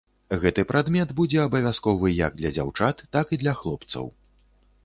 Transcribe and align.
Гэты 0.43 0.63
прадмет 0.71 1.11
будзе 1.19 1.37
абавязковы 1.43 2.13
як 2.25 2.39
для 2.39 2.53
дзяўчат, 2.57 3.05
так 3.17 3.25
і 3.35 3.41
для 3.43 3.53
хлопцаў. 3.61 4.11